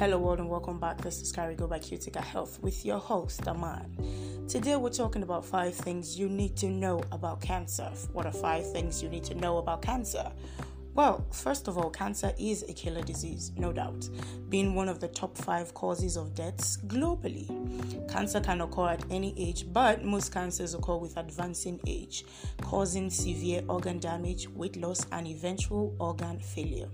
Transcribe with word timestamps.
Hello, 0.00 0.16
world, 0.16 0.38
and 0.38 0.48
welcome 0.48 0.80
back. 0.80 0.96
This 1.02 1.20
is 1.20 1.30
Carry 1.30 1.54
Go 1.54 1.66
by 1.66 1.78
Cutica 1.78 2.22
Health 2.22 2.58
with 2.62 2.86
your 2.86 2.98
host, 2.98 3.46
Aman. 3.46 4.46
Today, 4.48 4.76
we're 4.76 4.88
talking 4.88 5.22
about 5.22 5.44
five 5.44 5.74
things 5.74 6.18
you 6.18 6.26
need 6.26 6.56
to 6.56 6.70
know 6.70 7.02
about 7.12 7.42
cancer. 7.42 7.92
What 8.14 8.24
are 8.24 8.32
five 8.32 8.72
things 8.72 9.02
you 9.02 9.10
need 9.10 9.24
to 9.24 9.34
know 9.34 9.58
about 9.58 9.82
cancer? 9.82 10.32
Well, 10.94 11.26
first 11.30 11.68
of 11.68 11.76
all, 11.76 11.90
cancer 11.90 12.32
is 12.38 12.62
a 12.62 12.72
killer 12.72 13.02
disease, 13.02 13.52
no 13.58 13.74
doubt, 13.74 14.08
being 14.48 14.74
one 14.74 14.88
of 14.88 15.00
the 15.00 15.08
top 15.08 15.36
five 15.36 15.74
causes 15.74 16.16
of 16.16 16.34
deaths 16.34 16.78
globally. 16.86 17.46
Cancer 18.10 18.40
can 18.40 18.62
occur 18.62 18.88
at 18.88 19.04
any 19.10 19.34
age, 19.36 19.70
but 19.70 20.02
most 20.02 20.32
cancers 20.32 20.72
occur 20.72 20.96
with 20.96 21.18
advancing 21.18 21.78
age, 21.86 22.24
causing 22.62 23.10
severe 23.10 23.62
organ 23.68 23.98
damage, 23.98 24.48
weight 24.48 24.76
loss, 24.76 25.06
and 25.12 25.26
eventual 25.26 25.94
organ 25.98 26.38
failure. 26.38 26.88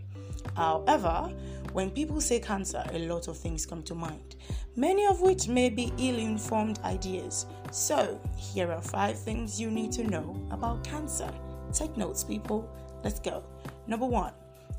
However, 0.54 1.32
when 1.72 1.90
people 1.90 2.20
say 2.20 2.40
cancer, 2.40 2.82
a 2.92 3.00
lot 3.00 3.28
of 3.28 3.36
things 3.36 3.66
come 3.66 3.82
to 3.82 3.94
mind, 3.94 4.36
many 4.76 5.04
of 5.06 5.20
which 5.20 5.48
may 5.48 5.68
be 5.68 5.92
ill 5.98 6.18
informed 6.18 6.78
ideas. 6.84 7.46
So, 7.70 8.20
here 8.36 8.72
are 8.72 8.80
five 8.80 9.18
things 9.18 9.60
you 9.60 9.70
need 9.70 9.92
to 9.92 10.04
know 10.04 10.40
about 10.50 10.84
cancer. 10.84 11.30
Take 11.72 11.96
notes, 11.96 12.24
people. 12.24 12.68
Let's 13.04 13.20
go. 13.20 13.44
Number 13.86 14.06
one, 14.06 14.32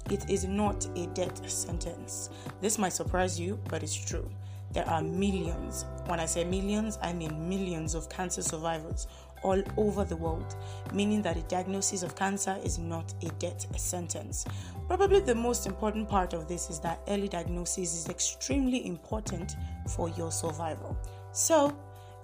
it 0.09 0.29
is 0.29 0.45
not 0.45 0.87
a 0.95 1.07
death 1.07 1.47
sentence. 1.49 2.29
This 2.61 2.77
might 2.77 2.93
surprise 2.93 3.39
you, 3.39 3.59
but 3.69 3.83
it's 3.83 3.95
true. 3.95 4.29
There 4.71 4.87
are 4.87 5.01
millions, 5.01 5.85
when 6.07 6.19
I 6.19 6.25
say 6.25 6.43
millions, 6.43 6.97
I 7.01 7.13
mean 7.13 7.47
millions 7.47 7.95
of 7.95 8.09
cancer 8.09 8.41
survivors 8.41 9.07
all 9.43 9.61
over 9.77 10.03
the 10.03 10.15
world, 10.15 10.55
meaning 10.93 11.21
that 11.21 11.37
a 11.37 11.41
diagnosis 11.43 12.03
of 12.03 12.15
cancer 12.15 12.57
is 12.63 12.77
not 12.77 13.13
a 13.23 13.29
death 13.39 13.79
sentence. 13.79 14.45
Probably 14.87 15.19
the 15.19 15.35
most 15.35 15.65
important 15.65 16.07
part 16.07 16.33
of 16.33 16.47
this 16.47 16.69
is 16.69 16.79
that 16.79 17.01
early 17.07 17.27
diagnosis 17.27 17.93
is 17.93 18.09
extremely 18.09 18.85
important 18.85 19.55
for 19.95 20.09
your 20.09 20.31
survival. 20.31 20.97
So, 21.31 21.77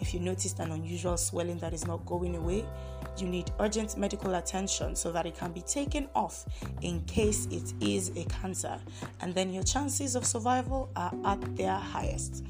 if 0.03 0.13
you 0.13 0.19
noticed 0.19 0.59
an 0.59 0.71
unusual 0.71 1.15
swelling 1.15 1.57
that 1.59 1.73
is 1.73 1.87
not 1.87 2.05
going 2.05 2.35
away, 2.35 2.65
you 3.17 3.25
need 3.25 3.49
urgent 3.61 3.95
medical 3.95 4.35
attention 4.35 4.97
so 4.97 5.13
that 5.13 5.25
it 5.25 5.37
can 5.37 5.53
be 5.53 5.61
taken 5.61 6.09
off 6.13 6.43
in 6.81 6.99
case 7.05 7.47
it 7.51 7.73
is 7.79 8.11
a 8.17 8.25
cancer, 8.25 8.77
and 9.21 9.33
then 9.33 9.53
your 9.53 9.63
chances 9.63 10.17
of 10.17 10.25
survival 10.25 10.89
are 10.97 11.13
at 11.23 11.55
their 11.55 11.77
highest. 11.77 12.43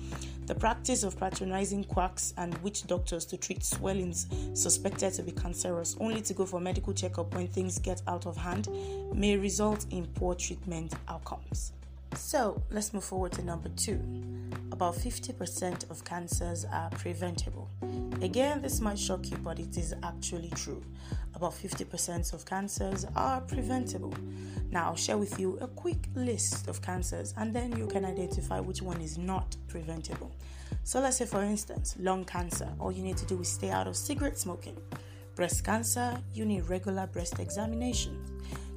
The 0.48 0.56
practice 0.56 1.04
of 1.04 1.16
patronizing 1.20 1.84
quacks 1.84 2.34
and 2.38 2.58
witch 2.64 2.88
doctors 2.88 3.24
to 3.26 3.38
treat 3.38 3.64
swellings 3.64 4.26
suspected 4.56 5.14
to 5.14 5.22
be 5.22 5.32
cancerous 5.32 5.96
only 6.00 6.22
to 6.22 6.34
go 6.34 6.48
for 6.48 6.60
medical 6.60 6.92
checkup 6.92 7.36
when 7.36 7.48
things 7.48 7.78
get 7.78 8.02
out 8.08 8.26
of 8.26 8.36
hand 8.36 8.68
may 9.14 9.38
result 9.38 9.86
in 9.92 10.08
poor 10.08 10.34
treatment 10.34 10.96
outcomes. 11.08 11.74
So 12.16 12.64
let's 12.72 12.96
move 12.96 13.04
forward 13.04 13.34
to 13.34 13.44
number 13.44 13.70
two. 13.70 14.02
About 14.74 14.96
50% 14.96 15.92
of 15.92 16.04
cancers 16.04 16.66
are 16.66 16.90
preventable. 16.90 17.70
Again, 18.24 18.60
this 18.60 18.82
might 18.82 18.98
shock 18.98 19.30
you, 19.30 19.38
but 19.38 19.60
it 19.60 19.78
is 19.78 19.94
actually 20.02 20.50
true. 20.56 20.84
About 21.36 21.52
50% 21.52 22.34
of 22.34 22.44
cancers 22.44 23.06
are 23.16 23.42
preventable. 23.42 24.12
Now, 24.72 24.88
I'll 24.88 24.96
share 24.96 25.20
with 25.20 25.40
you 25.40 25.60
a 25.62 25.68
quick 25.68 26.08
list 26.16 26.68
of 26.68 26.82
cancers 26.82 27.36
and 27.38 27.56
then 27.56 27.78
you 27.78 27.86
can 27.86 28.04
identify 28.04 28.60
which 28.60 28.82
one 28.82 29.00
is 29.00 29.16
not 29.16 29.56
preventable. 29.68 30.32
So, 30.84 31.00
let's 31.02 31.18
say, 31.18 31.28
for 31.28 31.44
instance, 31.44 31.96
lung 32.00 32.26
cancer, 32.26 32.68
all 32.80 32.92
you 32.92 33.04
need 33.04 33.18
to 33.18 33.28
do 33.28 33.40
is 33.42 33.50
stay 33.50 33.70
out 33.70 33.86
of 33.86 33.96
cigarette 33.96 34.40
smoking. 34.40 34.76
Breast 35.36 35.64
cancer, 35.64 36.20
you 36.34 36.46
need 36.46 36.62
regular 36.68 37.06
breast 37.06 37.38
examinations. 37.38 38.28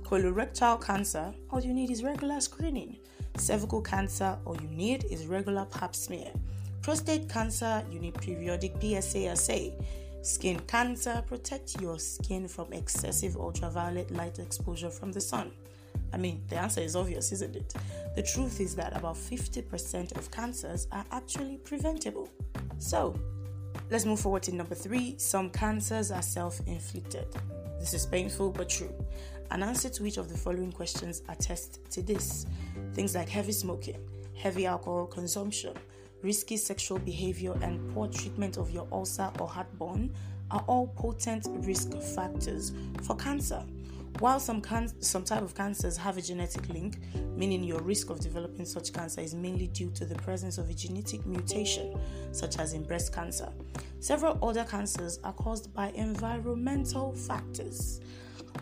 Colorectal 0.07 0.81
cancer, 0.81 1.35
all 1.51 1.61
you 1.61 1.73
need 1.75 1.91
is 1.91 2.05
regular 2.05 2.41
screening. 2.41 2.97
Cervical 3.39 3.83
cancer, 3.83 4.39
all 4.45 4.57
you 4.62 4.69
need 4.69 5.05
is 5.11 5.27
regular 5.27 5.65
pap 5.65 5.97
smear. 5.97 6.31
Prostate 6.81 7.28
cancer, 7.28 7.84
you 7.91 7.99
need 7.99 8.15
periodic 8.15 8.75
PSA 8.81 9.27
assay. 9.27 9.75
Skin 10.22 10.61
cancer, 10.69 11.25
protect 11.27 11.81
your 11.81 11.99
skin 11.99 12.47
from 12.47 12.72
excessive 12.72 13.37
ultraviolet 13.37 14.12
light 14.12 14.39
exposure 14.39 14.91
from 14.91 15.11
the 15.11 15.21
sun. 15.21 15.50
I 16.12 16.19
mean, 16.19 16.45
the 16.47 16.56
answer 16.56 16.83
is 16.83 16.95
obvious, 16.95 17.33
isn't 17.33 17.56
it? 17.56 17.75
The 18.15 18.22
truth 18.22 18.61
is 18.61 18.77
that 18.77 18.97
about 18.97 19.16
50% 19.16 20.16
of 20.16 20.31
cancers 20.31 20.87
are 20.93 21.05
actually 21.11 21.56
preventable. 21.65 22.28
So, 22.78 23.19
let's 23.91 24.05
move 24.05 24.21
forward 24.21 24.45
to 24.45 24.55
number 24.55 24.77
three. 24.77 25.16
Some 25.19 25.50
cancers 25.50 26.12
are 26.12 26.22
self 26.22 26.61
inflicted. 26.69 27.27
This 27.81 27.93
is 27.93 28.06
painful 28.06 28.50
but 28.50 28.69
true. 28.69 28.95
An 29.51 29.62
answer 29.62 29.89
to 29.89 30.07
each 30.07 30.17
of 30.17 30.29
the 30.29 30.37
following 30.37 30.73
questions 30.73 31.23
attest 31.29 31.81
to 31.91 32.03
this 32.03 32.47
things 32.93 33.15
like 33.15 33.29
heavy 33.29 33.53
smoking, 33.53 33.99
heavy 34.34 34.67
alcohol 34.67 35.07
consumption, 35.07 35.75
risky 36.23 36.57
sexual 36.57 36.99
behavior, 36.99 37.55
and 37.62 37.93
poor 37.95 38.09
treatment 38.09 38.57
of 38.57 38.71
your 38.71 38.87
ulcer 38.91 39.31
or 39.39 39.49
heartburn 39.49 40.12
are 40.51 40.65
all 40.67 40.89
potent 40.89 41.47
risk 41.65 41.93
factors 42.15 42.73
for 43.03 43.17
cancer. 43.17 43.62
While 44.19 44.41
some, 44.41 44.62
can- 44.62 45.03
some 45.03 45.25
type 45.25 45.43
of 45.43 45.55
cancers 45.55 45.97
have 45.99 46.17
a 46.17 46.23
genetic 46.23 46.69
link, 46.71 46.99
meaning 47.37 47.63
your 47.63 47.83
risk 47.83 48.09
of 48.09 48.19
developing 48.19 48.65
such 48.65 48.93
cancer 48.93 49.21
is 49.21 49.34
mainly 49.34 49.67
due 49.67 49.91
to 49.91 50.07
the 50.07 50.15
presence 50.15 50.57
of 50.57 50.71
a 50.71 50.75
genetic 50.75 51.27
mutation, 51.27 51.99
such 52.33 52.59
as 52.59 52.73
in 52.73 52.83
breast 52.83 53.15
cancer. 53.15 53.53
Several 54.01 54.39
other 54.43 54.65
cancers 54.65 55.19
are 55.23 55.34
caused 55.34 55.75
by 55.75 55.91
environmental 55.91 57.13
factors. 57.13 58.01